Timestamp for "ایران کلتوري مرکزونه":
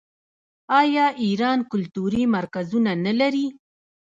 1.23-2.91